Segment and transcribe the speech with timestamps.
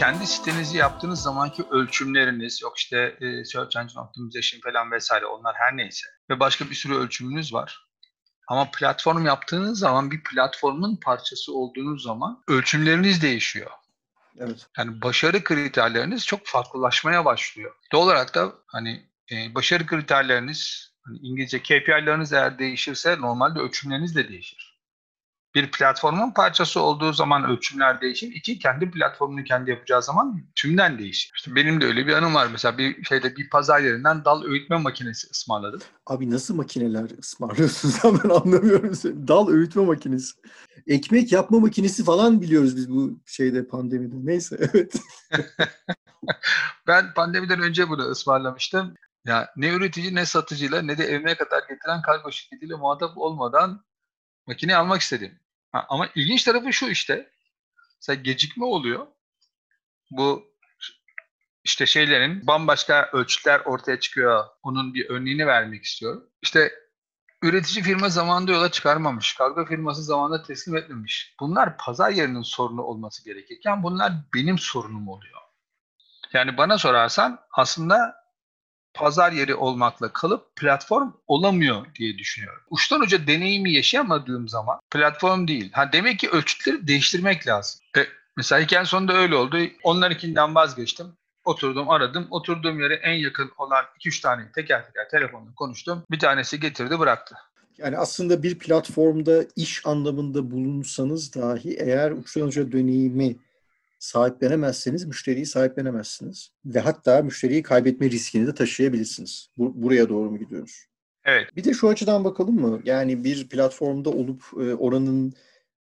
[0.00, 5.76] kendi sitenizi yaptığınız zamanki ölçümleriniz, yok işte e, Search Engine Optimization falan vesaire onlar her
[5.76, 7.86] neyse ve başka bir sürü ölçümünüz var.
[8.48, 13.70] Ama platform yaptığınız zaman bir platformun parçası olduğunuz zaman ölçümleriniz değişiyor.
[14.38, 14.66] Evet.
[14.78, 17.74] Yani başarı kriterleriniz çok farklılaşmaya başlıyor.
[17.92, 24.28] Doğal olarak da hani e, başarı kriterleriniz, hani İngilizce KPI'leriniz eğer değişirse normalde ölçümleriniz de
[24.28, 24.69] değişir.
[25.54, 28.32] Bir platformun parçası olduğu zaman ölçümler değişir.
[28.34, 31.32] İki, kendi platformunu kendi yapacağı zaman tümden değişir.
[31.36, 32.48] İşte benim de öyle bir anım var.
[32.52, 35.80] Mesela bir şeyde bir pazar yerinden dal öğütme makinesi ısmarladım.
[36.06, 39.28] Abi nasıl makineler ısmarlıyorsun sen ben anlamıyorum seni.
[39.28, 40.32] Dal öğütme makinesi.
[40.86, 44.16] Ekmek yapma makinesi falan biliyoruz biz bu şeyde pandemide.
[44.18, 45.00] Neyse evet.
[46.86, 48.94] ben pandemiden önce bunu ısmarlamıştım.
[49.24, 53.84] Ya ne üretici ne satıcıyla ne de evime kadar getiren kargo şirketiyle muhatap olmadan
[54.50, 55.38] makine almak istedim.
[55.72, 57.30] Ha, ama ilginç tarafı şu işte.
[57.96, 59.06] Mesela gecikme oluyor.
[60.10, 60.50] Bu
[61.64, 64.44] işte şeylerin bambaşka ölçütler ortaya çıkıyor.
[64.62, 66.26] Onun bir örneğini vermek istiyorum.
[66.42, 66.72] İşte
[67.42, 69.34] üretici firma zamanında yola çıkarmamış.
[69.34, 71.34] Kargo firması zamanında teslim etmemiş.
[71.40, 75.40] Bunlar pazar yerinin sorunu olması gerekirken bunlar benim sorunum oluyor.
[76.32, 78.19] Yani bana sorarsan aslında
[78.94, 82.62] pazar yeri olmakla kalıp platform olamıyor diye düşünüyorum.
[82.70, 85.72] Uçtan uca deneyimi yaşayamadığım zaman platform değil.
[85.72, 87.80] Ha demek ki ölçütleri değiştirmek lazım.
[87.98, 88.00] E,
[88.36, 89.58] mesela hikayenin sonunda öyle oldu.
[89.82, 91.06] Onlarınkinden vazgeçtim.
[91.44, 92.26] Oturdum aradım.
[92.30, 96.02] Oturduğum yere en yakın olan 2-3 tane teker teker telefonla konuştum.
[96.10, 97.34] Bir tanesi getirdi bıraktı.
[97.78, 103.36] Yani aslında bir platformda iş anlamında bulunsanız dahi eğer uçtan uca deneyimi
[104.00, 106.50] sahiplenemezseniz müşteriyi sahiplenemezsiniz.
[106.64, 109.48] Ve hatta müşteriyi kaybetme riskini de taşıyabilirsiniz.
[109.58, 110.86] Bu, buraya doğru mu gidiyoruz?
[111.24, 111.56] Evet.
[111.56, 112.80] Bir de şu açıdan bakalım mı?
[112.84, 115.32] Yani bir platformda olup e, oranın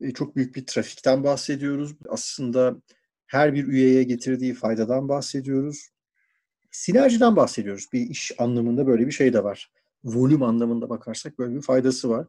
[0.01, 1.95] e, çok büyük bir trafikten bahsediyoruz.
[2.09, 2.75] Aslında
[3.27, 5.89] her bir üyeye getirdiği faydadan bahsediyoruz.
[6.71, 7.85] Sinerjiden bahsediyoruz.
[7.93, 9.71] Bir iş anlamında böyle bir şey de var.
[10.03, 12.27] Volüm anlamında bakarsak böyle bir faydası var.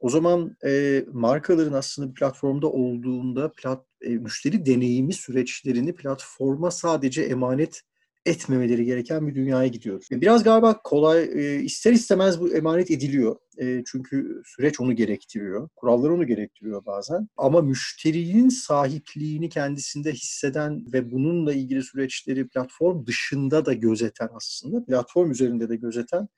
[0.00, 7.82] O zaman e, markaların aslında platformda olduğunda plat, müşteri deneyimi süreçlerini platforma sadece emanet
[8.26, 10.06] etmemeleri gereken bir dünyaya gidiyoruz.
[10.10, 13.36] Biraz galiba kolay, e, ister istemez bu emanet ediliyor.
[13.58, 15.68] E, çünkü süreç onu gerektiriyor.
[15.76, 17.28] Kurallar onu gerektiriyor bazen.
[17.36, 25.30] Ama müşterinin sahipliğini kendisinde hisseden ve bununla ilgili süreçleri platform dışında da gözeten aslında, platform
[25.30, 26.28] üzerinde de gözeten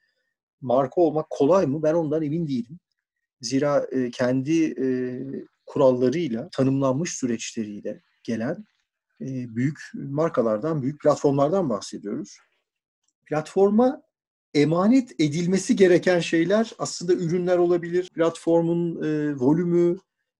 [0.61, 1.83] marka olmak kolay mı?
[1.83, 2.79] Ben ondan emin değilim.
[3.41, 4.87] Zira e, kendi e,
[5.65, 8.65] kurallarıyla, tanımlanmış süreçleriyle gelen
[9.21, 12.37] e, büyük markalardan, büyük platformlardan bahsediyoruz.
[13.25, 14.01] Platforma
[14.53, 18.09] emanet edilmesi gereken şeyler aslında ürünler olabilir.
[18.15, 19.97] Platformun e, volümü,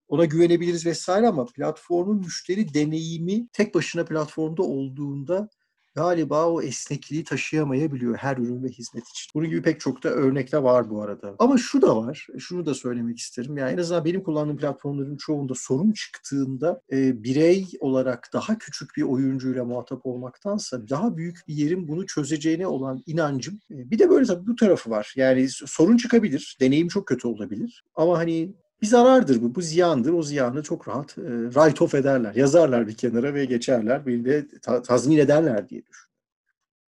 [0.07, 5.49] ona güvenebiliriz vesaire ama platformun müşteri deneyimi tek başına platformda olduğunda
[5.95, 9.31] galiba o esnekliği taşıyamayabiliyor her ürün ve hizmet için.
[9.35, 11.35] Bunun gibi pek çok da örnekler var bu arada.
[11.39, 13.57] Ama şu da var, şunu da söylemek isterim.
[13.57, 19.01] Yani en azından benim kullandığım platformların çoğunda sorun çıktığında e, birey olarak daha küçük bir
[19.01, 23.59] oyuncuyla muhatap olmaktansa daha büyük bir yerin bunu çözeceğine olan inancım.
[23.71, 25.13] E, bir de böyle tabii bu tarafı var.
[25.15, 27.83] Yani sorun çıkabilir, deneyim çok kötü olabilir.
[27.95, 28.53] Ama hani
[28.83, 30.13] bir zarardır bu, bu ziyandır.
[30.13, 32.35] O ziyanı çok rahat e, write off ederler.
[32.35, 34.05] Yazarlar bir kenara ve geçerler.
[34.05, 36.11] Bir de ta- tazmin ederler diye düşünüyorum.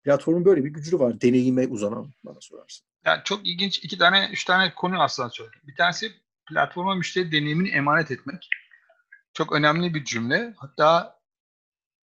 [0.05, 1.21] Platformun böyle bir gücü var.
[1.21, 2.87] Deneyime uzanan bana sorarsın.
[3.05, 5.61] Yani çok ilginç iki tane, üç tane konu aslında söyledim.
[5.67, 6.13] Bir tanesi
[6.49, 8.49] platforma müşteri deneyimini emanet etmek.
[9.35, 10.55] Çok önemli bir cümle.
[10.57, 11.19] Hatta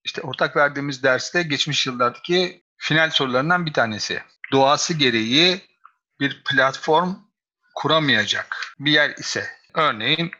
[0.03, 4.19] işte ortak verdiğimiz derste geçmiş yıllardaki final sorularından bir tanesi.
[4.51, 5.61] Doğası gereği
[6.19, 7.15] bir platform
[7.75, 10.31] kuramayacak bir yer ise Örneğin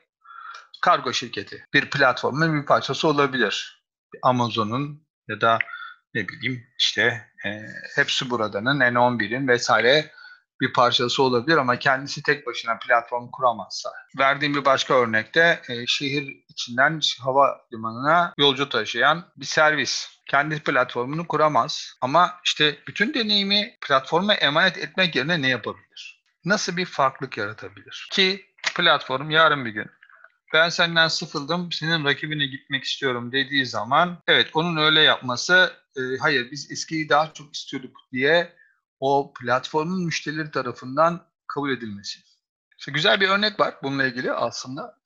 [0.82, 3.84] kargo şirketi bir platformun bir parçası olabilir.
[4.24, 5.60] Amazon'un ya da
[6.14, 7.50] ne bileyim işte e,
[7.96, 10.12] hepsi buradanın N11'in vesaire
[10.62, 13.90] bir parçası olabilir ama kendisi tek başına platform kuramazsa.
[14.20, 20.08] Verdiğim bir başka örnekte e, şehir içinden hava limanına yolcu taşıyan bir servis.
[20.28, 26.24] Kendi platformunu kuramaz ama işte bütün deneyimi platforma emanet etmek yerine ne yapabilir?
[26.46, 28.08] Nasıl bir farklılık yaratabilir?
[28.12, 28.49] Ki
[28.80, 29.86] platform yarın bir gün
[30.54, 36.52] ben senden sıkıldım, senin rakibine gitmek istiyorum dediği zaman evet onun öyle yapması e, hayır
[36.52, 38.54] biz eskiyi daha çok istiyorduk diye
[39.00, 42.20] o platformun müşterileri tarafından kabul edilmesi.
[42.80, 45.00] İşte güzel bir örnek var bununla ilgili aslında.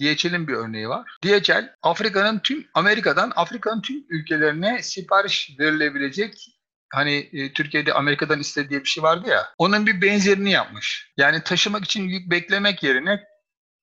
[0.00, 1.18] DHL'in bir örneği var.
[1.24, 6.59] DHL Afrika'nın tüm Amerika'dan Afrika'nın tüm ülkelerine sipariş verilebilecek
[6.92, 9.54] hani e, Türkiye'de Amerika'dan iste diye bir şey vardı ya.
[9.58, 11.12] Onun bir benzerini yapmış.
[11.16, 13.24] Yani taşımak için yük beklemek yerine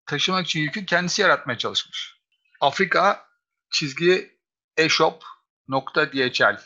[0.06, 2.18] taşımak için yükü kendisi yaratmaya çalışmış.
[2.62, 3.25] Afrika
[3.71, 4.38] çizgi
[4.77, 5.24] e-shop
[5.68, 6.57] nokta DHL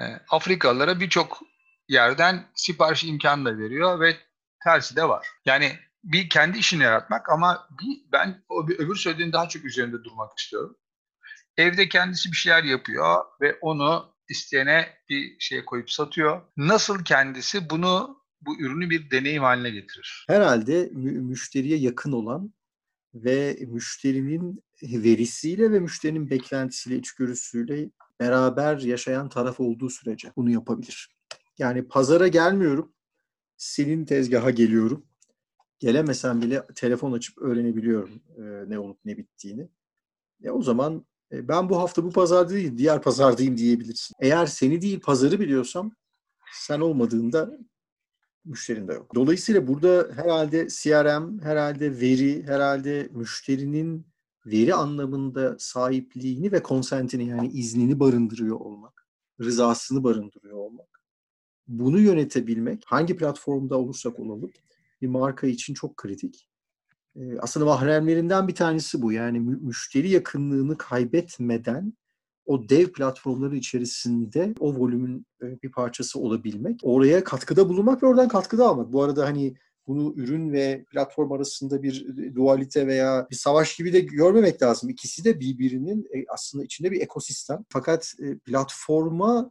[0.00, 1.40] e, Afrikalılara birçok
[1.88, 4.16] yerden sipariş imkanı da veriyor ve
[4.64, 5.26] tersi de var.
[5.44, 10.04] Yani bir kendi işini yaratmak ama bir, ben o bir öbür söylediğin daha çok üzerinde
[10.04, 10.76] durmak istiyorum.
[11.56, 16.42] Evde kendisi bir şeyler yapıyor ve onu isteyene bir şeye koyup satıyor.
[16.56, 20.24] Nasıl kendisi bunu bu ürünü bir deneyim haline getirir?
[20.28, 22.54] Herhalde mü- müşteriye yakın olan
[23.14, 27.90] ve müşterinin verisiyle ve müşterinin beklentisiyle, içgörüsüyle
[28.20, 31.08] beraber yaşayan taraf olduğu sürece bunu yapabilir.
[31.58, 32.92] Yani pazara gelmiyorum,
[33.56, 35.06] senin tezgaha geliyorum.
[35.78, 39.68] Gelemesem bile telefon açıp öğrenebiliyorum e, ne olup ne bittiğini.
[40.44, 44.14] E, o zaman ben bu hafta bu pazar değil, diğer pazardayım diyebilirsin.
[44.20, 45.92] Eğer seni değil pazarı biliyorsam
[46.52, 47.58] sen olmadığında
[48.44, 49.14] müşterin de yok.
[49.14, 54.06] Dolayısıyla burada herhalde CRM, herhalde veri, herhalde müşterinin
[54.46, 59.06] veri anlamında sahipliğini ve konsentini yani iznini barındırıyor olmak,
[59.40, 61.02] rızasını barındırıyor olmak.
[61.68, 64.50] Bunu yönetebilmek hangi platformda olursak olalım
[65.02, 66.48] bir marka için çok kritik.
[67.40, 69.12] Aslında mahremlerinden bir tanesi bu.
[69.12, 71.92] Yani müşteri yakınlığını kaybetmeden
[72.48, 78.28] o dev platformları içerisinde o volümün e, bir parçası olabilmek, oraya katkıda bulunmak ve oradan
[78.28, 78.92] katkıda almak.
[78.92, 79.54] Bu arada hani
[79.86, 84.90] bunu ürün ve platform arasında bir dualite veya bir savaş gibi de görmemek lazım.
[84.90, 87.64] İkisi de birbirinin e, aslında içinde bir ekosistem.
[87.68, 89.50] Fakat e, platforma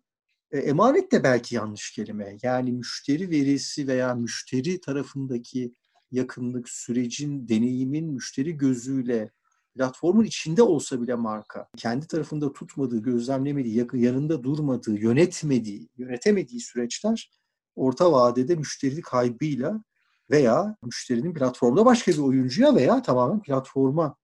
[0.52, 2.38] emanet de belki yanlış kelime.
[2.44, 5.74] Yani müşteri verisi veya müşteri tarafındaki
[6.12, 9.32] yakınlık, sürecin, deneyimin müşteri gözüyle
[9.76, 17.32] platformun içinde olsa bile marka kendi tarafında tutmadığı, gözlemlemediği, yanında durmadığı, yönetmediği, yönetemediği süreçler
[17.76, 19.84] orta vadede müşteri kaybıyla
[20.32, 24.16] veya müşterinin platformda başka bir oyuncuya veya tamamen platforma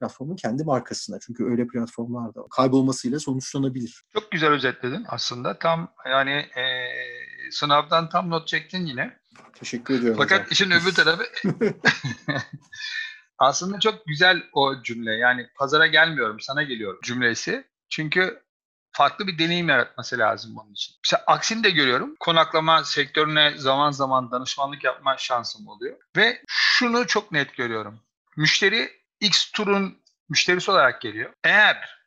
[0.00, 1.18] platformun kendi markasına.
[1.26, 4.04] Çünkü öyle platformlar da kaybolmasıyla sonuçlanabilir.
[4.12, 5.58] Çok güzel özetledin aslında.
[5.58, 6.64] Tam yani e,
[7.50, 9.21] sınavdan tam not çektin yine.
[9.54, 10.18] Teşekkür ediyorum.
[10.18, 10.50] Fakat hocam.
[10.50, 11.24] işin öbür tarafı
[13.38, 15.12] aslında çok güzel o cümle.
[15.12, 17.64] Yani pazara gelmiyorum, sana geliyorum cümlesi.
[17.90, 18.42] Çünkü
[18.92, 20.94] farklı bir deneyim yaratması lazım bunun için.
[21.04, 22.16] Mesela aksini de görüyorum.
[22.20, 25.96] Konaklama sektörüne zaman zaman danışmanlık yapma şansım oluyor.
[26.16, 28.00] Ve şunu çok net görüyorum.
[28.36, 28.90] Müşteri
[29.20, 31.32] X turun müşterisi olarak geliyor.
[31.44, 32.01] Eğer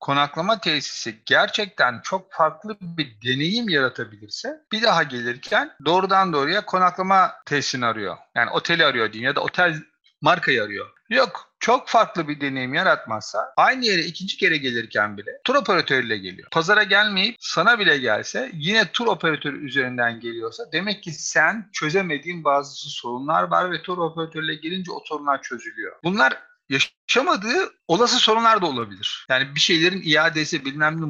[0.00, 7.86] konaklama tesisi gerçekten çok farklı bir deneyim yaratabilirse bir daha gelirken doğrudan doğruya konaklama tesisini
[7.86, 8.16] arıyor.
[8.34, 9.82] Yani oteli arıyor diyeyim ya da otel
[10.20, 10.86] markayı arıyor.
[11.10, 16.48] Yok çok farklı bir deneyim yaratmazsa aynı yere ikinci kere gelirken bile tur operatörüyle geliyor.
[16.50, 22.90] Pazara gelmeyip sana bile gelse yine tur operatörü üzerinden geliyorsa demek ki sen çözemediğin bazı
[22.90, 25.96] sorunlar var ve tur operatörüyle gelince o sorunlar çözülüyor.
[26.04, 29.26] Bunlar yaşamadığı olası sorunlar da olabilir.
[29.30, 31.06] Yani bir şeylerin iadesi bilmem ne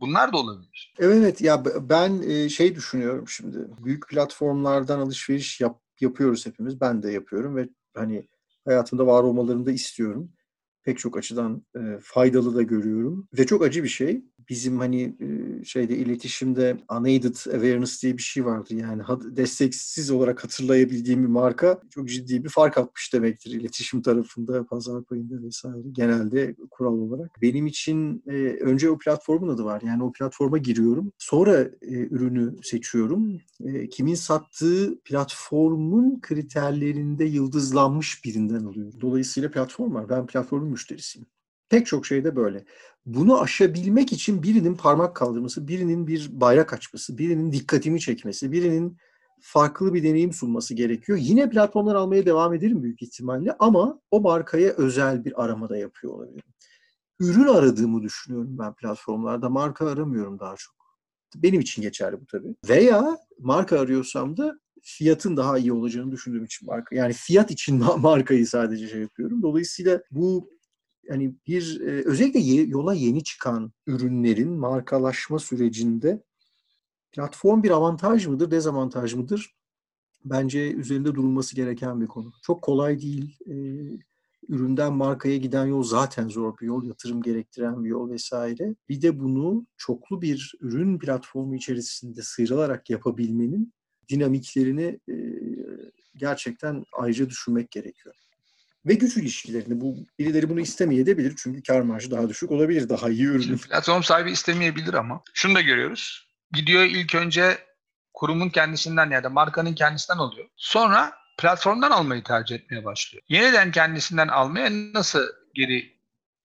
[0.00, 0.94] Bunlar da olabilir.
[0.98, 3.58] Evet ya ben e, şey düşünüyorum şimdi.
[3.84, 6.80] Büyük platformlardan alışveriş yap, yapıyoruz hepimiz.
[6.80, 8.28] Ben de yapıyorum ve hani
[8.64, 10.32] hayatımda var olmalarını da istiyorum.
[10.90, 13.28] Pek çok açıdan e, faydalı da görüyorum.
[13.38, 14.24] Ve çok acı bir şey.
[14.48, 18.74] Bizim hani e, şeyde iletişimde unaided awareness diye bir şey vardı.
[18.74, 19.02] Yani
[19.36, 25.42] desteksiz olarak hatırlayabildiğim bir marka çok ciddi bir fark atmış demektir iletişim tarafında, pazar payında
[25.42, 27.30] vesaire genelde kural olarak.
[27.42, 29.82] Benim için e, önce o platformun adı var.
[29.86, 31.12] Yani o platforma giriyorum.
[31.18, 33.40] Sonra e, ürünü seçiyorum.
[33.64, 39.00] E, kimin sattığı platformun kriterlerinde yıldızlanmış birinden alıyorum.
[39.00, 40.08] Dolayısıyla platform var.
[40.08, 41.28] Ben platformun müşterisiyim.
[41.68, 42.64] Pek çok şeyde böyle.
[43.06, 48.96] Bunu aşabilmek için birinin parmak kaldırması, birinin bir bayrak açması, birinin dikkatimi çekmesi, birinin
[49.40, 51.18] farklı bir deneyim sunması gerekiyor.
[51.22, 56.52] Yine platformlar almaya devam ederim büyük ihtimalle ama o markaya özel bir aramada yapıyor olabilirim.
[57.20, 59.48] Ürün aradığımı düşünüyorum ben platformlarda.
[59.48, 60.74] Marka aramıyorum daha çok.
[61.36, 62.54] Benim için geçerli bu tabii.
[62.68, 66.96] Veya marka arıyorsam da fiyatın daha iyi olacağını düşündüğüm için marka.
[66.96, 69.42] Yani fiyat için markayı sadece şey yapıyorum.
[69.42, 70.50] Dolayısıyla bu
[71.08, 76.22] yani bir e, özellikle yola yeni çıkan ürünlerin markalaşma sürecinde
[77.12, 79.54] platform bir avantaj mıdır, dezavantaj mıdır?
[80.24, 82.32] Bence üzerinde durulması gereken bir konu.
[82.42, 83.36] Çok kolay değil.
[83.46, 83.54] E,
[84.48, 88.74] üründen markaya giden yol zaten zor bir yol, yatırım gerektiren bir yol vesaire.
[88.88, 93.72] Bir de bunu çoklu bir ürün platformu içerisinde sıyrılarak yapabilmenin
[94.08, 95.14] dinamiklerini e,
[96.16, 98.14] gerçekten ayrıca düşünmek gerekiyor
[98.86, 99.80] ve güç ilişkilerini.
[99.80, 103.58] Bu birileri bunu istemeyebilir çünkü kar marjı daha düşük olabilir daha iyi ürün.
[103.58, 106.28] Platform sahibi istemeyebilir ama şunu da görüyoruz.
[106.52, 107.58] Gidiyor ilk önce
[108.14, 110.48] kurumun kendisinden ya da markanın kendisinden oluyor.
[110.56, 113.22] Sonra platformdan almayı tercih etmeye başlıyor.
[113.28, 116.00] Yeniden kendisinden almaya nasıl geri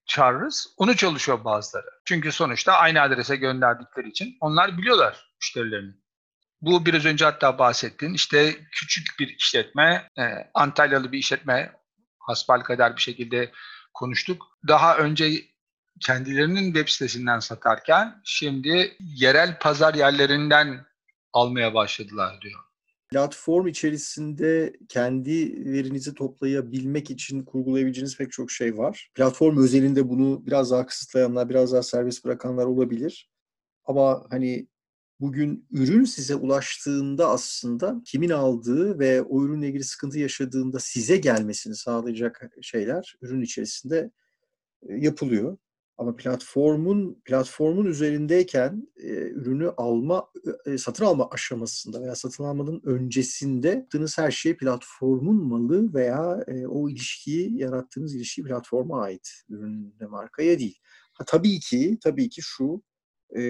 [0.06, 0.74] çağırırız.
[0.78, 1.90] Onu çalışıyor bazıları.
[2.06, 5.94] Çünkü sonuçta aynı adrese gönderdikleri için onlar biliyorlar müşterilerini.
[6.62, 10.24] Bu biraz önce hatta bahsettiğin işte küçük bir işletme, e,
[10.54, 11.72] Antalyalı bir işletme
[12.28, 13.52] hasbel kadar bir şekilde
[13.94, 14.44] konuştuk.
[14.68, 15.32] Daha önce
[16.00, 20.86] kendilerinin web sitesinden satarken şimdi yerel pazar yerlerinden
[21.34, 22.60] almaya başladılar diyor.
[23.12, 29.12] Platform içerisinde kendi verinizi toplayabilmek için kurgulayabileceğiniz pek çok şey var.
[29.16, 33.30] Platform özelinde bunu biraz daha kısıtlayanlar, biraz daha serbest bırakanlar olabilir.
[33.86, 34.68] Ama hani
[35.26, 41.76] bugün ürün size ulaştığında aslında kimin aldığı ve o ürünle ilgili sıkıntı yaşadığında size gelmesini
[41.76, 44.12] sağlayacak şeyler ürün içerisinde
[44.90, 45.58] yapılıyor.
[45.98, 50.28] Ama platformun platformun üzerindeyken e, ürünü alma
[50.66, 56.68] e, satın alma aşamasında veya satın almanın öncesinde yaptığınız her şey platformun malı veya e,
[56.68, 60.80] o ilişkiyi yarattığınız ilişki platforma ait ürünle markaya değil.
[61.14, 62.82] Ha, tabii ki tabii ki şu
[63.30, 63.42] e,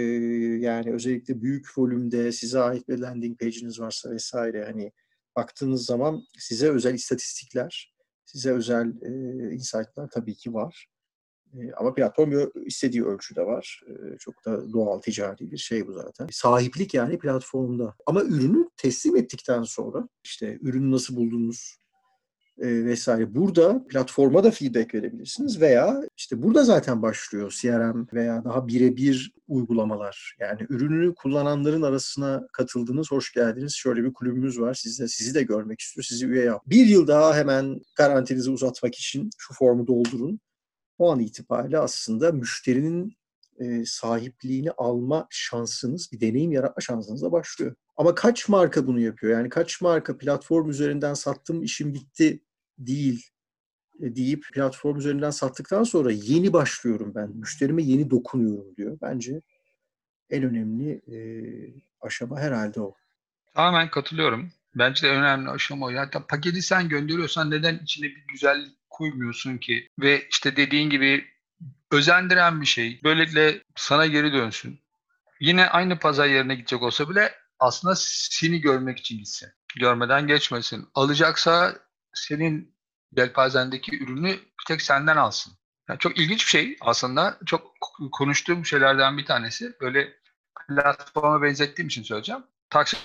[0.59, 4.91] yani özellikle büyük volümde size ait bir landing page'iniz varsa vesaire hani
[5.35, 7.93] baktığınız zaman size özel istatistikler,
[8.25, 10.87] size özel e, insight'lar tabii ki var.
[11.77, 13.81] Ama platform istediği ölçüde var.
[14.19, 16.27] Çok da doğal ticari bir şey bu zaten.
[16.31, 17.95] Sahiplik yani platformda.
[18.05, 21.77] Ama ürünü teslim ettikten sonra işte ürünü nasıl buldunuz
[22.57, 23.35] vesaire.
[23.35, 30.35] Burada platforma da feedback verebilirsiniz veya işte burada zaten başlıyor CRM veya daha birebir uygulamalar.
[30.39, 33.75] Yani ürünü kullananların arasına katıldınız, hoş geldiniz.
[33.75, 34.73] Şöyle bir kulübümüz var.
[34.73, 36.03] Sizi de, sizi de görmek istiyor.
[36.03, 36.61] Sizi üye yap.
[36.65, 40.39] Bir yıl daha hemen garantinizi uzatmak için şu formu doldurun
[40.97, 43.17] o an itibariyle aslında müşterinin
[43.59, 47.75] e, sahipliğini alma şansınız, bir deneyim yaratma şansınız da başlıyor.
[47.97, 49.33] Ama kaç marka bunu yapıyor?
[49.33, 52.39] Yani kaç marka platform üzerinden sattım işim bitti
[52.77, 53.29] değil
[54.01, 57.29] e, deyip platform üzerinden sattıktan sonra yeni başlıyorum ben.
[57.29, 58.97] Müşterime yeni dokunuyorum diyor.
[59.01, 59.41] Bence
[60.29, 61.17] en önemli e,
[62.01, 62.95] aşama herhalde o.
[63.53, 64.51] Tamamen katılıyorum.
[64.75, 65.93] Bence de önemli aşama o.
[65.93, 69.87] Hatta paketi sen gönderiyorsan neden içine bir güzel koymuyorsun ki?
[69.99, 71.25] Ve işte dediğin gibi
[71.91, 72.99] özendiren bir şey.
[73.03, 74.79] Böylelikle sana geri dönsün.
[75.39, 79.49] Yine aynı pazar yerine gidecek olsa bile aslında seni görmek için gitsin.
[79.79, 80.87] Görmeden geçmesin.
[80.95, 81.75] Alacaksa
[82.15, 82.75] senin
[83.17, 85.53] yelpazendeki ürünü bir tek senden alsın.
[85.89, 87.37] Yani çok ilginç bir şey aslında.
[87.45, 87.75] Çok
[88.11, 89.73] konuştuğum şeylerden bir tanesi.
[89.81, 90.13] Böyle
[90.67, 92.43] platforma benzettiğim için söyleyeceğim.
[92.69, 92.97] Taksi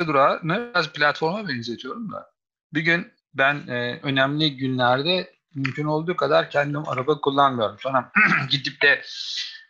[0.00, 2.30] durağını biraz platforma benzetiyorum da.
[2.74, 7.76] Bir gün ben e, önemli günlerde mümkün olduğu kadar kendim araba kullanmıyorum.
[7.80, 8.12] Sonra
[8.50, 9.02] gidip de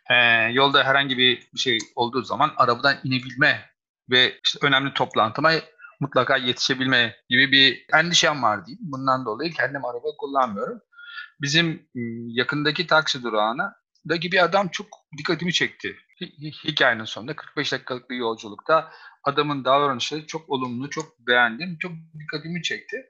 [0.09, 0.15] e,
[0.51, 3.69] yolda herhangi bir şey olduğu zaman arabadan inebilme
[4.09, 5.51] ve işte önemli toplantıma
[5.99, 8.91] mutlaka yetişebilme gibi bir endişem var diyeyim.
[8.91, 10.81] Bundan dolayı kendim araba kullanmıyorum.
[11.41, 11.89] Bizim
[12.27, 13.75] yakındaki taksi durağına
[14.09, 14.87] daki bir adam çok
[15.17, 15.97] dikkatimi çekti.
[16.63, 18.91] Hikayenin sonunda 45 dakikalık bir yolculukta
[19.23, 23.05] adamın davranışları çok olumlu, çok beğendim, çok dikkatimi çekti.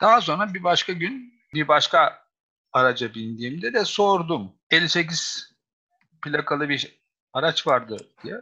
[0.00, 2.22] Daha sonra bir başka gün bir başka
[2.72, 4.52] araca bindiğimde de sordum.
[4.70, 5.52] 58
[6.24, 8.40] plakalı bir araç vardı diye.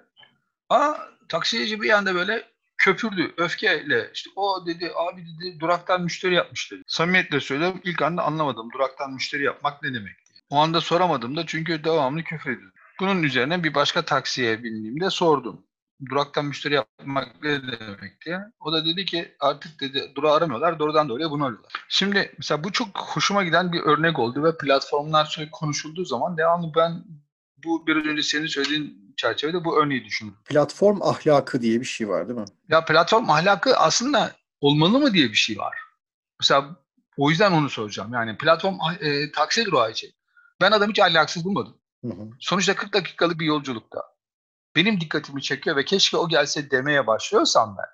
[0.69, 0.95] Aa
[1.29, 2.45] taksicici bir anda böyle
[2.81, 4.11] köpürdü öfkeyle.
[4.15, 6.83] İşte o dedi abi dedi duraktan müşteri yapmış dedi.
[6.87, 10.41] Samimiyetle söylüyorum ilk anda anlamadım duraktan müşteri yapmak ne demek diye.
[10.51, 12.75] O anda soramadım da çünkü devamlı küfür ediyordu.
[13.01, 15.65] Bunun üzerine bir başka taksiye bindiğimde sordum
[16.09, 18.41] duraktan müşteri yapmak ne demek diye.
[18.61, 21.73] O da dedi ki artık dedi durağı aramıyorlar doğrudan doğruya bunu arıyorlar.
[21.89, 27.05] Şimdi mesela bu çok hoşuma giden bir örnek oldu ve platformlar konuşulduğu zaman devamlı ben
[27.65, 30.37] bu biraz önce senin söylediğin çerçevede bu örneği düşündüm.
[30.45, 32.45] Platform ahlakı diye bir şey var değil mi?
[32.69, 35.79] Ya platform ahlakı aslında olmalı mı diye bir şey var.
[36.41, 36.77] Mesela
[37.17, 38.13] o yüzden onu soracağım.
[38.13, 40.13] Yani platform e, taksi durağı için.
[40.61, 41.77] Ben adamı hiç ahlaksız bulmadım.
[42.05, 42.31] Hı hı.
[42.41, 44.03] Sonuçta 40 dakikalık bir yolculukta
[44.77, 47.87] benim dikkatimi çekiyor ve keşke o gelse demeye başlıyorsam ben.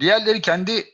[0.00, 0.84] Diğerleri kendi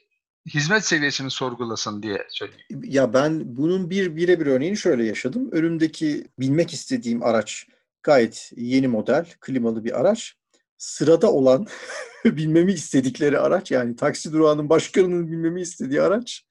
[0.48, 2.82] hizmet seviyesini sorgulasın diye söyleyeyim.
[2.84, 5.48] Ya ben bunun bir birebir örneğini şöyle yaşadım.
[5.52, 7.66] Önümdeki binmek istediğim araç
[8.04, 10.34] gayet yeni model, klimalı bir araç.
[10.78, 11.66] Sırada olan
[12.25, 16.44] binmemi istedikleri araç yani taksi durağının başkanının binmemi istediği araç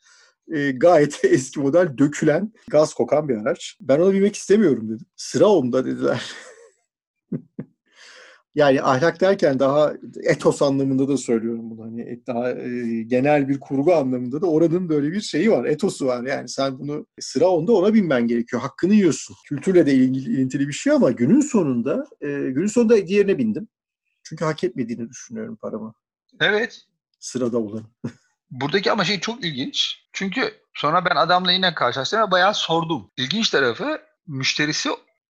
[0.52, 3.78] e, gayet eski model dökülen gaz kokan bir araç.
[3.82, 5.06] Ben ona binmek istemiyorum dedim.
[5.16, 6.32] Sıra onda dediler.
[8.56, 9.94] Yani ahlak derken daha
[10.24, 11.84] etos anlamında da söylüyorum bunu.
[11.84, 16.24] Hani daha e, genel bir kurgu anlamında da oranın böyle bir şeyi var, etosu var.
[16.24, 18.62] Yani sen bunu sıra onda ona binmen gerekiyor.
[18.62, 19.36] Hakkını yiyorsun.
[19.46, 23.68] Kültürle de ilgili, ilintili bir şey ama günün sonunda e, günün sonunda diğerine bindim.
[24.24, 25.94] Çünkü hak etmediğini düşünüyorum paramı.
[26.40, 26.82] Evet.
[27.20, 27.84] Sırada olan.
[28.52, 29.98] Buradaki ama şey çok ilginç.
[30.14, 33.12] Çünkü sonra ben adamla yine karşılaştım ve bayağı sordum.
[33.18, 34.90] İlginç tarafı müşterisi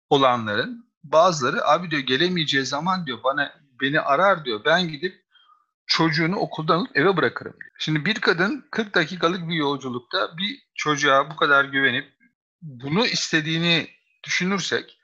[0.09, 4.61] olanların bazıları abi diyor gelemeyeceği zaman diyor bana beni arar diyor.
[4.65, 5.23] Ben gidip
[5.87, 7.53] çocuğunu okuldan alıp eve bırakırım.
[7.53, 7.71] diyor.
[7.79, 12.13] Şimdi bir kadın 40 dakikalık bir yolculukta bir çocuğa bu kadar güvenip
[12.61, 13.87] bunu istediğini
[14.23, 14.99] düşünürsek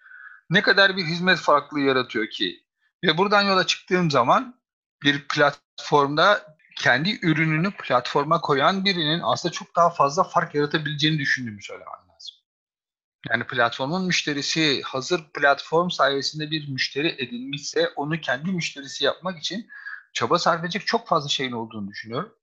[0.50, 2.64] ne kadar bir hizmet farklılığı yaratıyor ki?
[3.04, 4.60] Ve buradan yola çıktığım zaman
[5.04, 12.09] bir platformda kendi ürününü platforma koyan birinin aslında çok daha fazla fark yaratabileceğini düşündüğümü söylemem.
[13.28, 19.70] Yani platformun müşterisi hazır platform sayesinde bir müşteri edinmişse onu kendi müşterisi yapmak için
[20.14, 22.36] çaba sarf edecek çok fazla şeyin olduğunu düşünüyorum.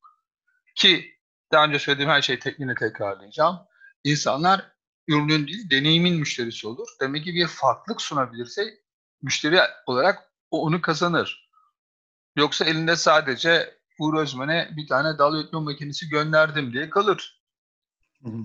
[0.74, 1.18] Ki
[1.52, 3.58] daha önce söylediğim her şeyi tekniğine tekrarlayacağım.
[4.04, 4.72] İnsanlar
[5.08, 6.88] ürünün değil deneyimin müşterisi olur.
[7.00, 8.62] Demek ki bir farklılık sunabilirse
[9.22, 11.50] müşteri olarak onu kazanır.
[12.36, 17.42] Yoksa elinde sadece Uğur Özmen'e bir tane dal ötme makinesi gönderdim diye kalır.
[18.22, 18.40] Hı hı.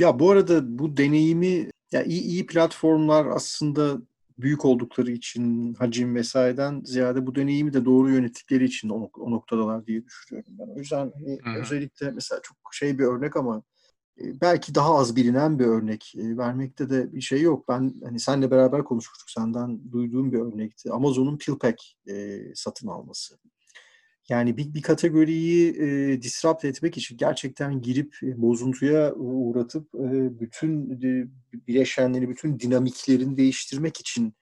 [0.00, 3.98] Ya bu arada bu deneyimi ya iyi, iyi platformlar aslında
[4.38, 9.86] büyük oldukları için hacim vesaireden ziyade bu deneyimi de doğru yönettikleri için o, o noktadalar
[9.86, 10.74] diye düşünüyorum ben.
[10.74, 11.58] O yüzden hani Hı hı.
[11.62, 13.62] özellikle mesela çok şey bir örnek ama
[14.20, 17.68] e, belki daha az bilinen bir örnek e, vermekte de bir şey yok.
[17.68, 19.30] Ben hani senle beraber konuşmuştuk.
[19.30, 20.92] Senden duyduğum bir örnekti.
[20.92, 23.38] Amazon'un PillPack e, satın alması.
[24.28, 31.28] Yani bir, bir kategoriyi e, disrupt etmek için gerçekten girip bozuntuya uğratıp e, bütün e,
[31.68, 34.34] bileşenleri, bütün dinamiklerini değiştirmek için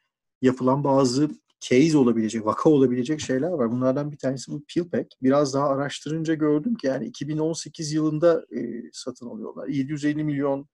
[0.43, 3.73] yapılan bazı case olabilecek, vaka olabilecek şeyler var.
[3.73, 5.07] Bunlardan bir tanesi bu PillPack.
[5.23, 9.69] Biraz daha araştırınca gördüm ki yani 2018 yılında e, satın alıyorlar.
[9.69, 10.69] 750 milyon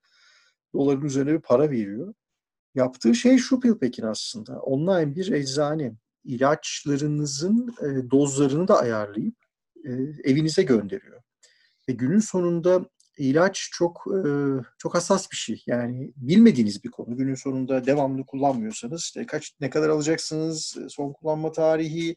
[0.73, 2.13] doların üzerine bir para veriyor.
[2.75, 4.59] Yaptığı şey şu PillPack'in aslında.
[4.59, 5.93] Online bir eczane
[6.27, 9.35] ilaçlarınızın e, dozlarını da ayarlayıp
[9.85, 9.91] e,
[10.23, 11.21] evinize gönderiyor.
[11.89, 12.85] Ve günün sonunda
[13.17, 14.29] ilaç çok e,
[14.77, 15.63] çok hassas bir şey.
[15.67, 17.17] Yani bilmediğiniz bir konu.
[17.17, 22.15] Günün sonunda devamlı kullanmıyorsanız işte kaç ne kadar alacaksınız, son kullanma tarihi,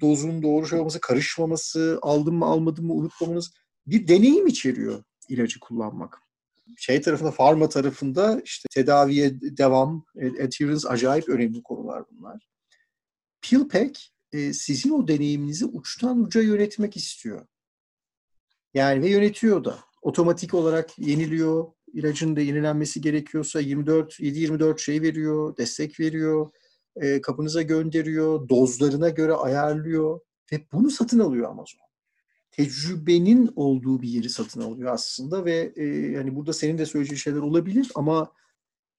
[0.00, 3.50] dozun doğru şey olması, karışmaması, aldım mı almadım mı unutmamanız
[3.86, 6.18] bir deneyim içeriyor ilacı kullanmak.
[6.76, 12.48] Şey tarafında, farma tarafında işte tedaviye devam, adherence acayip önemli konular bunlar.
[13.42, 14.00] PillPack
[14.32, 17.46] e, sizin o deneyiminizi uçtan uca yönetmek istiyor.
[18.74, 19.78] Yani ve yönetiyor da.
[20.02, 21.66] Otomatik olarak yeniliyor.
[21.92, 26.50] İlacın da yenilenmesi gerekiyorsa 24 7-24 şey veriyor, destek veriyor.
[26.96, 30.20] E, kapınıza gönderiyor, dozlarına göre ayarlıyor
[30.52, 31.80] ve bunu satın alıyor Amazon.
[32.50, 37.38] Tecrübenin olduğu bir yeri satın alıyor aslında ve e, yani burada senin de söyleyeceğin şeyler
[37.38, 38.32] olabilir ama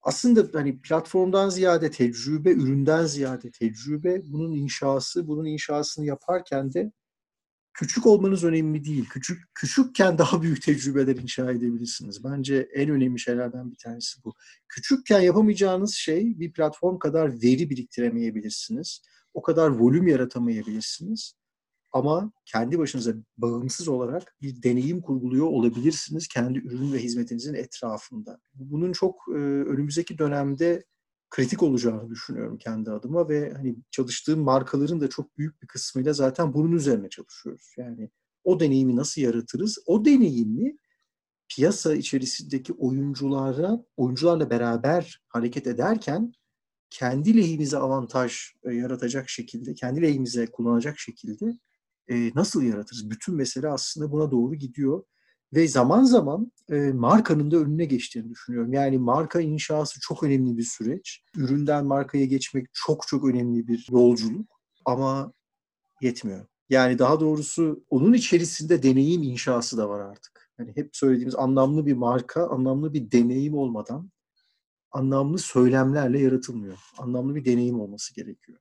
[0.08, 6.91] aslında hani platformdan ziyade tecrübe, üründen ziyade tecrübe, bunun inşası, bunun inşasını yaparken de
[7.74, 9.06] küçük olmanız önemli değil.
[9.10, 12.24] Küçük küçükken daha büyük tecrübeler inşa edebilirsiniz.
[12.24, 14.34] Bence en önemli şeylerden bir tanesi bu.
[14.67, 19.02] Küçükken yapamayacağınız şey bir platform kadar veri biriktiremeyebilirsiniz.
[19.34, 21.34] O kadar volüm yaratamayabilirsiniz.
[21.91, 28.39] Ama kendi başınıza bağımsız olarak bir deneyim kurguluyor olabilirsiniz kendi ürün ve hizmetinizin etrafında.
[28.54, 30.86] Bunun çok e, önümüzdeki dönemde
[31.30, 36.54] kritik olacağını düşünüyorum kendi adıma ve hani çalıştığım markaların da çok büyük bir kısmıyla zaten
[36.54, 37.73] bunun üzerine çalışıyoruz.
[37.78, 38.10] Yani
[38.43, 39.78] o deneyimi nasıl yaratırız?
[39.86, 40.78] O deneyimi
[41.50, 46.34] piyasa içerisindeki oyunculara, oyuncularla beraber hareket ederken
[46.89, 51.54] kendi lehimize avantaj e, yaratacak şekilde, kendi lehimize kullanacak şekilde
[52.10, 53.10] e, nasıl yaratırız?
[53.10, 55.04] Bütün mesele aslında buna doğru gidiyor.
[55.54, 58.74] Ve zaman zaman e, markanın da önüne geçtiğini düşünüyorum.
[58.74, 61.24] Yani marka inşası çok önemli bir süreç.
[61.36, 64.62] Üründen markaya geçmek çok çok önemli bir yolculuk.
[64.86, 65.34] Ama
[66.02, 66.46] yetmiyor.
[66.70, 70.52] Yani daha doğrusu onun içerisinde deneyim inşası da var artık.
[70.60, 74.12] Yani hep söylediğimiz anlamlı bir marka, anlamlı bir deneyim olmadan
[74.91, 76.78] anlamlı söylemlerle yaratılmıyor.
[76.98, 78.60] Anlamlı bir deneyim olması gerekiyor.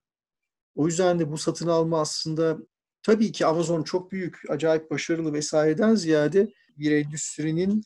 [0.75, 2.59] O yüzden de bu satın alma aslında
[3.07, 7.85] tabii ki Amazon çok büyük, acayip başarılı vesaireden ziyade bir endüstrinin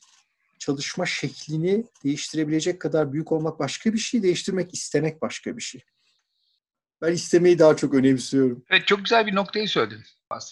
[0.59, 5.81] çalışma şeklini değiştirebilecek kadar büyük olmak başka bir şey, değiştirmek istemek başka bir şey.
[7.01, 8.63] Ben istemeyi daha çok önemsiyorum.
[8.69, 10.03] Evet çok güzel bir noktayı söyledin.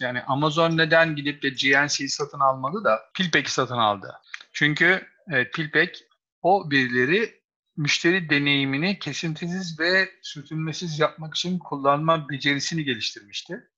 [0.02, 4.16] Yani Amazon neden gidip de GNC'yi satın almadı da PillPack'i satın aldı.
[4.54, 5.02] Çünkü
[5.32, 5.98] evet, PillPack
[6.42, 7.42] o birileri
[7.78, 13.70] müşteri deneyimini kesintisiz ve sürtünmesiz yapmak için kullanma becerisini geliştirmişti.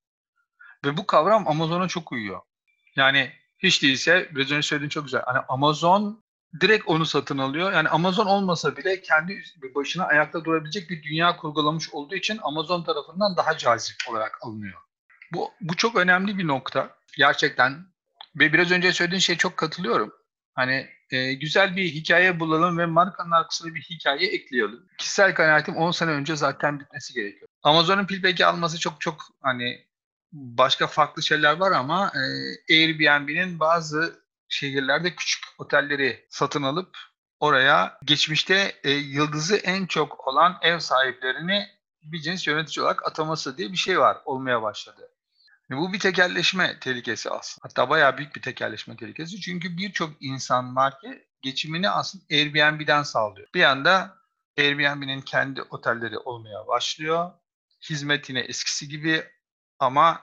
[0.86, 2.42] Ve bu kavram Amazon'a çok uyuyor.
[2.96, 5.22] Yani hiç değilse biraz önce söylediğin çok güzel.
[5.26, 6.24] Hani Amazon
[6.62, 7.74] direkt onu satın alıyor.
[7.74, 9.44] Yani Amazon olmasa bile kendi
[9.76, 14.82] başına ayakta durabilecek bir dünya kurgulamış olduğu için Amazon tarafından daha cazip olarak alınıyor.
[15.34, 16.90] Bu, bu çok önemli bir nokta.
[17.18, 17.86] Gerçekten
[18.36, 20.14] ve biraz önce söylediğin şeye çok katılıyorum.
[20.54, 24.88] Hani e, güzel bir hikaye bulalım ve markanın arkasına bir hikaye ekleyelim.
[24.98, 27.48] Kişisel kanaatim 10 sene önce zaten bitmesi gerekiyor.
[27.64, 29.86] Amazon'un Pilback'i alması çok çok hani
[30.32, 32.22] başka farklı şeyler var ama e,
[32.74, 36.98] Airbnb'nin bazı şehirlerde küçük otelleri satın alıp
[37.40, 41.68] oraya geçmişte e, yıldızı en çok olan ev sahiplerini
[42.04, 45.12] bir cins yönetici olarak ataması diye bir şey var olmaya başladı.
[45.72, 47.68] Bu bir tekelleşme tehlikesi aslında.
[47.68, 49.42] Hatta bayağı büyük bir tekelleşme tehlikesi.
[49.42, 50.94] Çünkü birçok insan var
[51.42, 53.48] geçimini aslında Airbnb'den sağlıyor.
[53.54, 54.18] Bir anda
[54.58, 57.32] Airbnb'nin kendi otelleri olmaya başlıyor.
[57.90, 59.24] Hizmet yine eskisi gibi
[59.82, 60.22] ama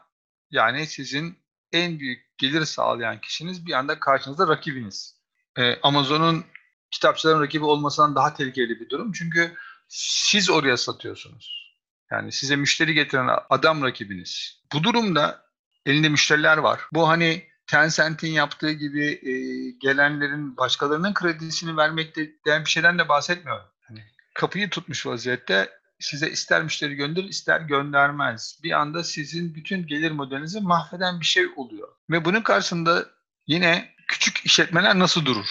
[0.51, 1.39] yani sizin
[1.73, 5.19] en büyük gelir sağlayan kişiniz bir anda karşınızda rakibiniz.
[5.59, 6.45] Ee, Amazon'un
[6.91, 9.13] kitapçıların rakibi olmasından daha tehlikeli bir durum.
[9.13, 9.55] Çünkü
[9.89, 11.75] siz oraya satıyorsunuz.
[12.11, 14.63] Yani size müşteri getiren adam rakibiniz.
[14.73, 15.45] Bu durumda
[15.87, 16.81] elinde müşteriler var.
[16.93, 19.33] Bu hani Tencent'in yaptığı gibi e,
[19.71, 23.67] gelenlerin başkalarının kredisini vermekten bir şeyden de bahsetmiyorum.
[23.81, 28.61] Hani kapıyı tutmuş vaziyette size ister müşteri gönder ister göndermez.
[28.63, 31.89] Bir anda sizin bütün gelir modelinizi mahveden bir şey oluyor.
[32.11, 33.07] Ve bunun karşısında
[33.47, 35.47] yine küçük işletmeler nasıl durur?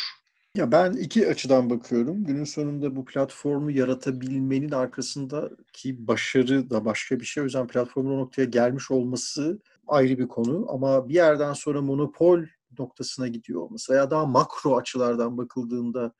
[0.55, 2.23] Ya ben iki açıdan bakıyorum.
[2.25, 7.41] Günün sonunda bu platformu yaratabilmenin arkasındaki başarı da başka bir şey.
[7.41, 10.65] O yüzden platformun o noktaya gelmiş olması ayrı bir konu.
[10.69, 12.43] Ama bir yerden sonra monopol
[12.79, 16.13] noktasına gidiyor olması veya daha makro açılardan bakıldığında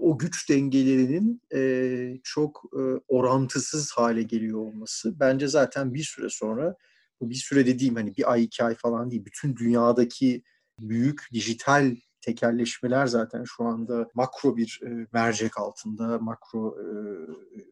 [0.00, 6.76] o güç dengelerinin e, çok e, orantısız hale geliyor olması bence zaten bir süre sonra
[7.20, 10.42] bu bir süre dediğim hani bir ay iki ay falan değil bütün dünyadaki
[10.80, 16.86] büyük dijital tekelleşmeler zaten şu anda makro bir e, mercek altında, makro e,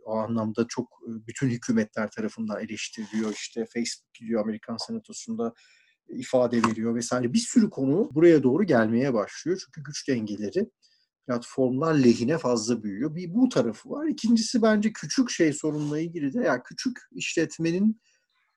[0.04, 3.32] o anlamda çok e, bütün hükümetler tarafından eleştiriliyor.
[3.32, 5.54] İşte Facebook gidiyor Amerikan Senatosu'nda
[6.08, 7.32] ifade veriyor vesaire.
[7.32, 9.60] Bir sürü konu buraya doğru gelmeye başlıyor.
[9.64, 10.70] Çünkü güç dengeleri
[11.30, 13.14] platformlar lehine fazla büyüyor.
[13.14, 14.06] Bir bu tarafı var.
[14.06, 18.00] İkincisi bence küçük şey sorunla ilgili de yani küçük işletmenin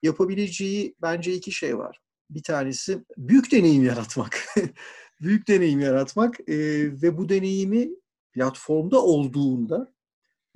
[0.03, 1.99] yapabileceği bence iki şey var.
[2.29, 4.45] Bir tanesi büyük deneyim yaratmak.
[5.21, 6.55] büyük deneyim yaratmak e,
[7.01, 7.89] ve bu deneyimi
[8.31, 9.93] platformda olduğunda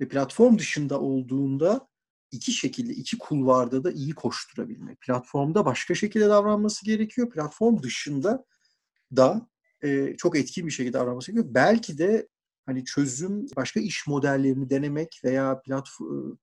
[0.00, 1.88] ve platform dışında olduğunda
[2.32, 5.00] iki şekilde, iki kulvarda da iyi koşturabilmek.
[5.00, 7.30] Platformda başka şekilde davranması gerekiyor.
[7.30, 8.44] Platform dışında
[9.16, 9.48] da
[9.82, 11.54] e, çok etkin bir şekilde davranması gerekiyor.
[11.54, 12.28] Belki de
[12.66, 15.62] hani çözüm başka iş modellerini denemek veya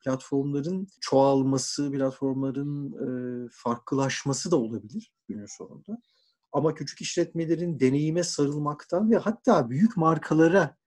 [0.03, 3.07] platformların çoğalması, platformların e,
[3.51, 5.97] farklılaşması da olabilir günün sonunda.
[6.51, 10.77] Ama küçük işletmelerin deneyime sarılmaktan ve hatta büyük markalara,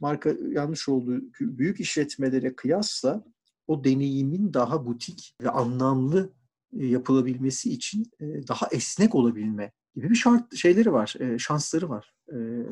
[0.00, 3.24] marka yanlış olduğu büyük işletmelere kıyasla
[3.66, 6.32] o deneyimin daha butik ve anlamlı
[6.72, 12.14] yapılabilmesi için daha esnek olabilme gibi bir şart şeyleri var, e, şansları var.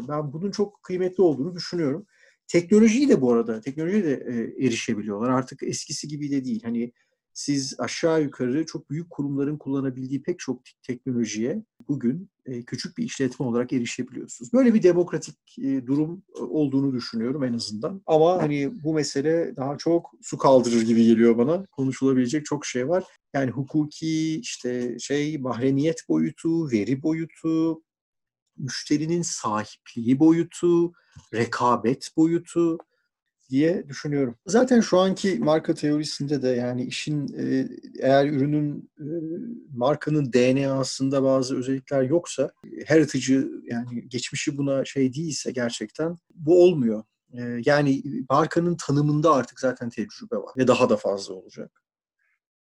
[0.09, 2.07] Ben bunun çok kıymetli olduğunu düşünüyorum.
[2.47, 4.15] Teknolojiyi de bu arada, teknolojiye de
[4.59, 5.31] erişebiliyorlar.
[5.31, 6.63] Artık eskisi gibi de değil.
[6.65, 6.93] Hani
[7.39, 13.47] siz aşağı yukarı çok büyük kurumların kullanabildiği pek çok teknolojiye bugün e, küçük bir işletme
[13.47, 14.53] olarak erişebiliyorsunuz.
[14.53, 18.03] Böyle bir demokratik e, durum e, olduğunu düşünüyorum en azından.
[18.07, 21.67] Ama hani bu mesele daha çok su kaldırır gibi geliyor bana.
[21.67, 23.05] Konuşulabilecek çok şey var.
[23.35, 27.83] Yani hukuki işte şey mahremiyet boyutu, veri boyutu,
[28.57, 30.93] müşterinin sahipliği boyutu,
[31.35, 32.79] rekabet boyutu
[33.49, 34.35] diye düşünüyorum.
[34.47, 37.69] Zaten şu anki marka teorisinde de yani işin e,
[38.01, 39.07] eğer ürünün e,
[39.75, 42.51] markanın DNA'sında bazı özellikler yoksa
[42.87, 47.05] heritage'ı yani geçmişi buna şey değilse gerçekten bu olmuyor.
[47.33, 51.83] E, yani markanın tanımında artık zaten tecrübe var ve daha da fazla olacak.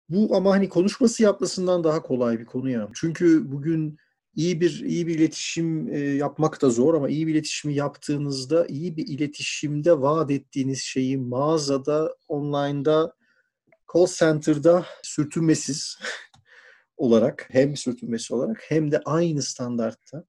[0.09, 2.89] Bu ama hani konuşması yapmasından daha kolay bir konu ya.
[2.95, 3.97] Çünkü bugün
[4.37, 8.97] iyi bir iyi bir iletişim e, yapmak da zor ama iyi bir iletişimi yaptığınızda iyi
[8.97, 13.17] bir iletişimde vaat ettiğiniz şeyi mağazada, online'da,
[13.95, 15.99] call center'da sürtünmesiz
[16.97, 20.25] olarak hem sürtünmesi olarak hem de aynı standartta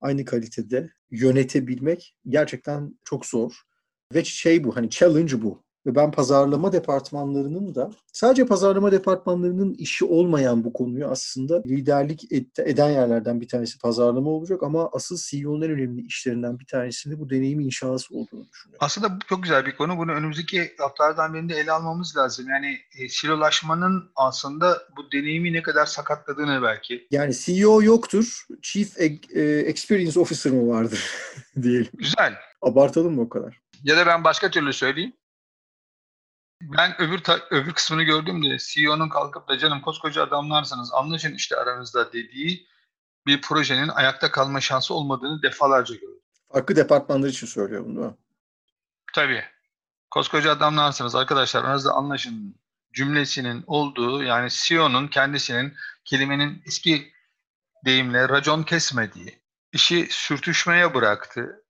[0.00, 3.52] aynı kalitede yönetebilmek gerçekten çok zor.
[4.14, 5.65] Ve şey bu hani challenge bu.
[5.86, 12.90] Ve ben pazarlama departmanlarının da sadece pazarlama departmanlarının işi olmayan bu konuyu aslında liderlik eden
[12.90, 17.60] yerlerden bir tanesi pazarlama olacak ama asıl CEO'nun en önemli işlerinden bir tanesinde bu deneyim
[17.60, 18.78] inşası olduğunu düşünüyorum.
[18.80, 19.98] Aslında bu çok güzel bir konu.
[19.98, 22.48] Bunu önümüzdeki haftalardan birinde ele almamız lazım.
[22.48, 27.06] Yani e, silolaşmanın aslında bu deneyimi ne kadar sakatladığını belki.
[27.10, 31.10] Yani CEO yoktur, Chief e, Experience Officer mı vardır
[31.62, 31.88] diyelim.
[31.94, 32.34] Güzel.
[32.62, 33.60] Abartalım mı o kadar?
[33.84, 35.12] Ya da ben başka türlü söyleyeyim.
[36.62, 42.12] Ben öbür ta- öbür kısmını gördüğümde CEO'nun kalkıp da canım koskoca adamlarsınız anlaşın işte aranızda
[42.12, 42.66] dediği
[43.26, 46.20] bir projenin ayakta kalma şansı olmadığını defalarca gördüm.
[46.50, 48.14] Arka departmanlar için söylüyorum değil mi?
[49.14, 49.44] Tabii.
[50.10, 51.64] Koskoca adamlarsınız arkadaşlar.
[51.64, 52.56] Aranızda anlaşın
[52.92, 57.12] cümlesinin olduğu yani CEO'nun kendisinin kelimenin eski
[57.84, 59.40] deyimle racon kesmediği,
[59.72, 61.64] işi sürtüşmeye bıraktığı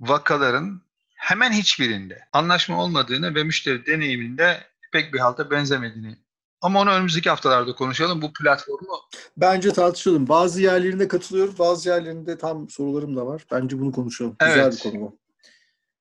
[0.00, 0.81] vakaların
[1.22, 4.60] hemen hiçbirinde anlaşma olmadığını ve müşteri deneyiminde
[4.92, 6.16] pek bir halta benzemediğini.
[6.60, 8.22] Ama onu önümüzdeki haftalarda konuşalım.
[8.22, 8.88] Bu platformu
[9.36, 10.28] Bence tartışalım.
[10.28, 13.42] Bazı yerlerinde katılıyorum, bazı yerlerinde tam sorularım da var.
[13.52, 14.36] Bence bunu konuşalım.
[14.40, 14.72] Güzel Evet.
[14.84, 15.18] bir konu bu.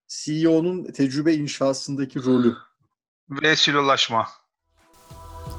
[0.07, 2.55] CEO'nun tecrübe inşasındaki rolü.
[3.29, 4.27] ve silolaşma.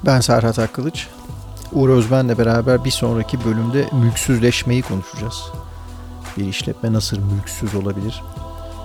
[0.05, 1.07] Ben Serhat Akkılıç.
[1.71, 5.43] Uğur Özben'le beraber bir sonraki bölümde mülksüzleşmeyi konuşacağız.
[6.37, 8.21] Bir işletme nasıl mülksüz olabilir?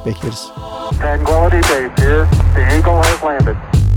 [0.09, 0.51] Bekleriz.
[0.97, 2.25] Tranquility Base here.
[2.55, 3.88] The Eagle has landed.